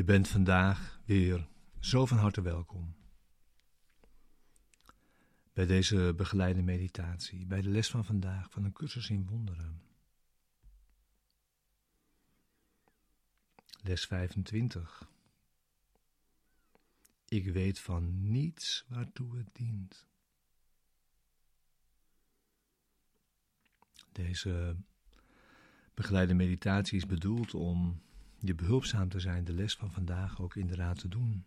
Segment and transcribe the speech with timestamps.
[0.00, 1.48] Je bent vandaag weer
[1.80, 2.94] zo van harte welkom
[5.52, 9.82] bij deze begeleide meditatie, bij de les van vandaag van een cursus in wonderen.
[13.82, 15.10] Les 25.
[17.28, 20.06] Ik weet van niets waartoe het dient.
[24.12, 24.76] Deze
[25.94, 28.02] begeleide meditatie is bedoeld om
[28.40, 31.44] je behulpzaam te zijn de les van vandaag ook inderdaad te doen.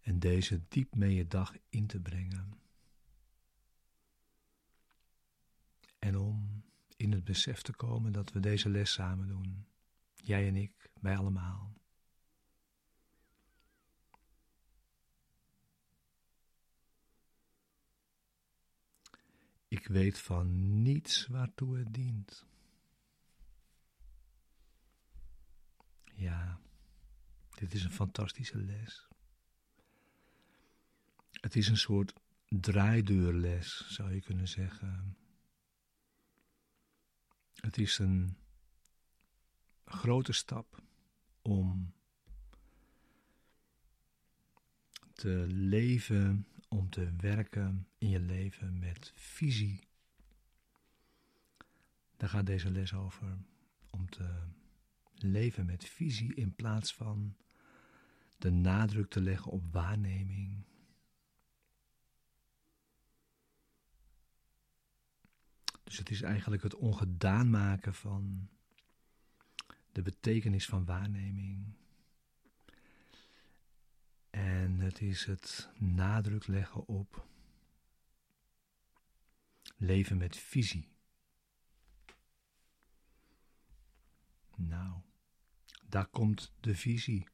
[0.00, 2.58] En deze diep mee je dag in te brengen.
[5.98, 6.64] En om
[6.96, 9.66] in het besef te komen dat we deze les samen doen.
[10.14, 11.74] Jij en ik, wij allemaal.
[19.68, 22.46] Ik weet van niets waartoe het dient.
[26.16, 26.60] Ja,
[27.54, 29.08] dit is een fantastische les.
[31.30, 32.12] Het is een soort
[32.48, 35.16] draaideurles, zou je kunnen zeggen.
[37.54, 38.36] Het is een
[39.84, 40.82] grote stap
[41.42, 41.94] om
[45.12, 49.88] te leven, om te werken in je leven met visie.
[52.16, 53.38] Daar gaat deze les over.
[53.90, 54.46] Om te
[55.18, 57.36] leven met visie in plaats van
[58.38, 60.64] de nadruk te leggen op waarneming.
[65.84, 68.48] Dus het is eigenlijk het ongedaan maken van
[69.92, 71.74] de betekenis van waarneming.
[74.30, 77.26] En het is het nadruk leggen op
[79.76, 80.95] leven met visie.
[85.96, 87.26] Daar komt de visie.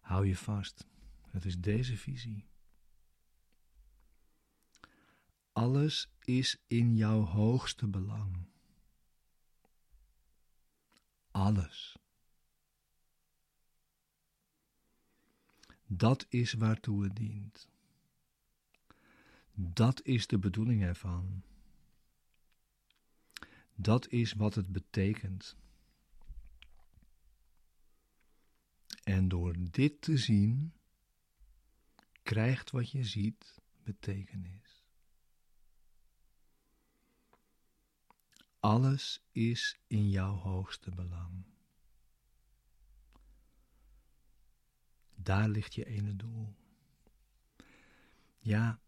[0.00, 0.86] Hou je vast.
[1.30, 2.44] Het is deze visie.
[5.52, 8.36] Alles is in jouw hoogste belang.
[11.30, 11.96] Alles.
[15.86, 17.68] Dat is waartoe het dient.
[19.52, 21.42] Dat is de bedoeling ervan.
[23.74, 25.56] Dat is wat het betekent.
[29.08, 30.72] En door dit te zien,
[32.22, 34.84] krijgt wat je ziet betekenis.
[38.60, 41.44] Alles is in jouw hoogste belang.
[45.14, 46.54] Daar ligt je ene doel.
[48.38, 48.80] Ja,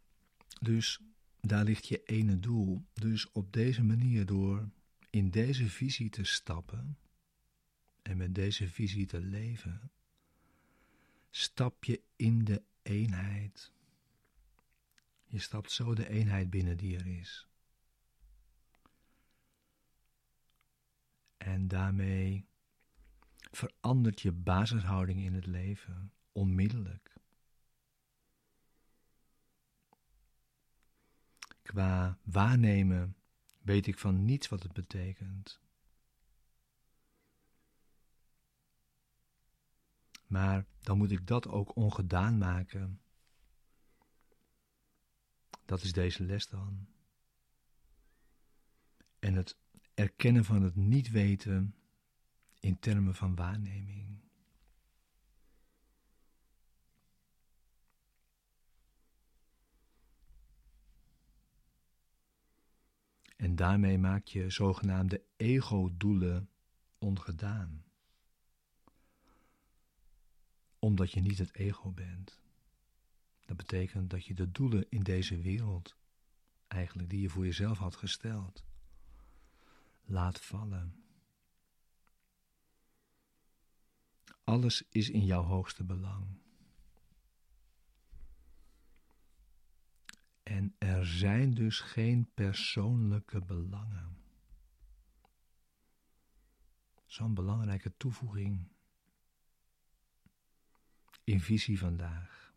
[0.60, 1.00] dus
[1.41, 2.84] daar ligt je ene doel.
[2.92, 4.70] Dus op deze manier, door
[5.10, 6.98] in deze visie te stappen
[8.02, 9.91] en met deze visie te leven,
[11.31, 13.73] stap je in de eenheid.
[15.25, 17.49] Je stapt zo de eenheid binnen die er is.
[21.37, 22.47] En daarmee
[23.51, 27.15] verandert je basishouding in het leven onmiddellijk.
[31.62, 33.17] Qua waarnemen
[33.62, 35.61] weet ik van niets wat het betekent.
[40.27, 43.01] Maar dan moet ik dat ook ongedaan maken.
[45.65, 46.89] Dat is deze les dan.
[49.19, 49.56] En het
[49.94, 51.75] erkennen van het niet weten
[52.61, 54.19] in termen van waarneming.
[63.37, 66.50] En daarmee maak je zogenaamde ego-doelen
[66.99, 67.89] ongedaan
[70.90, 72.40] omdat je niet het ego bent.
[73.46, 75.96] Dat betekent dat je de doelen in deze wereld,
[76.69, 78.64] eigenlijk die je voor jezelf had gesteld,
[80.04, 81.04] laat vallen.
[84.44, 86.26] Alles is in jouw hoogste belang.
[90.42, 94.16] En er zijn dus geen persoonlijke belangen.
[97.06, 98.69] Zo'n belangrijke toevoeging
[101.31, 102.55] in visie vandaag.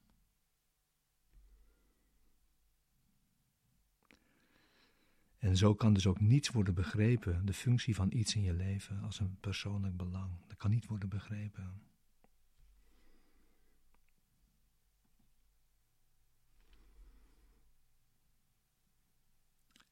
[5.38, 9.02] En zo kan dus ook niets worden begrepen, de functie van iets in je leven
[9.02, 10.31] als een persoonlijk belang.
[10.48, 11.81] Dat kan niet worden begrepen.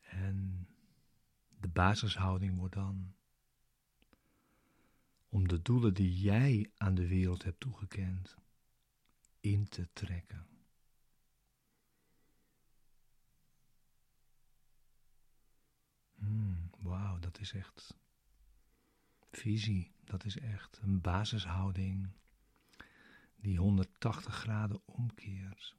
[0.01, 0.67] En
[1.59, 3.13] de basishouding wordt dan
[5.29, 8.40] om de doelen die jij aan de wereld hebt toegekend
[9.41, 10.47] in te trekken.
[16.15, 17.97] Hmm, Wauw, dat is echt
[19.31, 19.91] visie.
[20.03, 22.09] Dat is echt een basishouding
[23.35, 25.75] die 180 graden omkeert.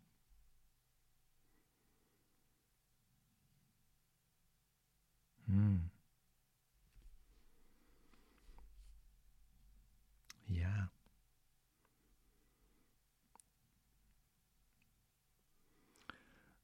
[5.45, 5.91] Hmm.
[10.45, 10.91] Ja.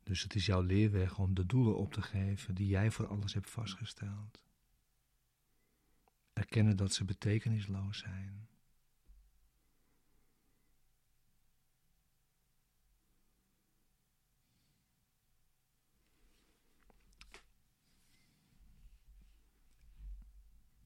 [0.08, 3.34] Dus het is jouw leerweg om de doelen op te geven die jij voor alles
[3.34, 4.42] hebt vastgesteld.
[6.32, 8.48] Erkennen dat ze betekenisloos zijn.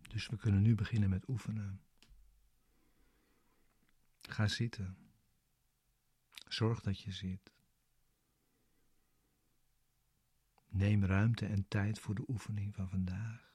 [0.09, 1.81] Dus we kunnen nu beginnen met oefenen.
[4.21, 4.97] Ga zitten.
[6.49, 7.62] Zorg dat je zit.
[10.83, 13.53] Neem ruimte en tijd voor de oefening van vandaag.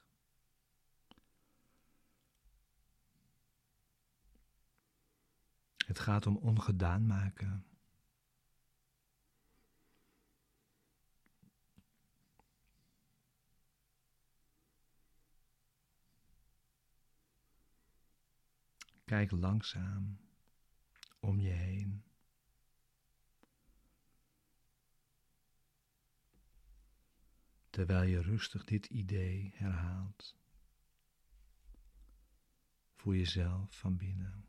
[5.86, 7.66] Het gaat om ongedaan maken.
[19.04, 20.18] Kijk langzaam
[21.20, 22.07] om je heen.
[27.78, 30.36] Terwijl je rustig dit idee herhaalt
[32.94, 34.44] voor jezelf van binnen.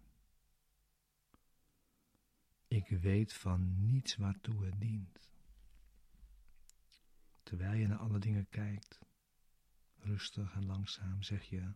[2.67, 5.29] Ik weet van niets waartoe het dient.
[7.43, 8.99] Terwijl je naar alle dingen kijkt,
[9.95, 11.73] rustig en langzaam zeg je: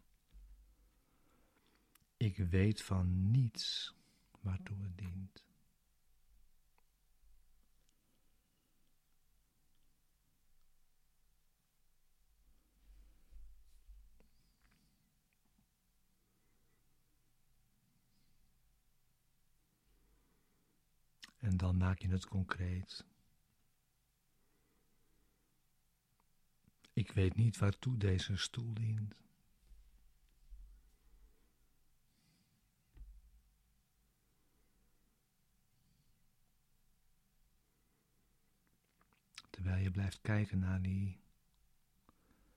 [2.18, 3.96] Ik weet van niets
[4.42, 5.53] waartoe het dient.
[21.44, 23.06] En dan maak je het concreet.
[26.94, 29.22] Ik weet niet waartoe deze stoel dient.
[39.50, 41.20] Terwijl je blijft kijken naar die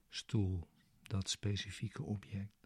[0.08, 0.68] stoel,
[1.02, 2.65] dat specifieke object.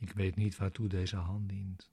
[0.00, 1.90] Ik weet niet waartoe deze hand dient.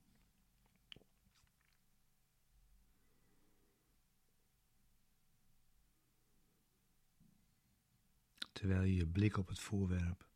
[8.52, 10.28] Terwijl je je blik op het voorwerp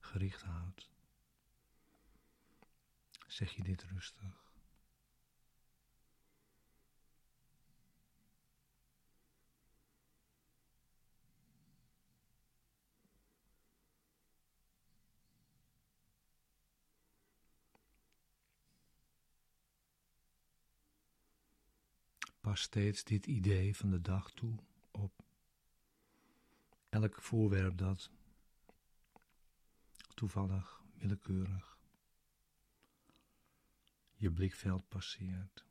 [0.00, 0.90] gericht houdt,
[3.26, 4.49] zeg je dit rustig.
[22.50, 24.54] Pas steeds dit idee van de dag toe
[24.90, 25.22] op
[26.88, 28.10] elk voorwerp dat
[30.14, 31.78] toevallig, willekeurig
[34.16, 35.64] je blikveld passeert.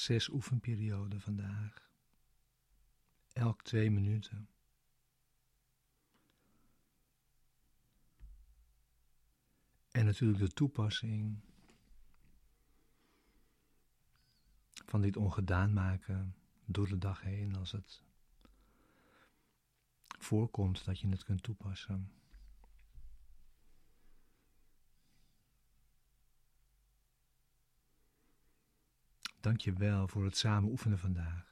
[0.00, 1.90] Zes oefenperioden vandaag.
[3.32, 4.48] Elk twee minuten.
[9.90, 11.40] En natuurlijk de toepassing
[14.86, 18.02] van dit ongedaan maken door de dag heen als het
[20.18, 22.12] voorkomt dat je het kunt toepassen.
[29.60, 31.49] Dank je wel voor het samen oefenen vandaag.